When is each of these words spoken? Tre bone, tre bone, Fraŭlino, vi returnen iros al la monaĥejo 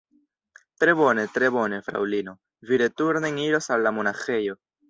Tre 0.83 0.95
bone, 1.01 1.25
tre 1.35 1.51
bone, 1.57 1.79
Fraŭlino, 1.89 2.35
vi 2.71 2.83
returnen 2.85 3.41
iros 3.47 3.73
al 3.77 3.89
la 3.91 3.97
monaĥejo 4.01 4.61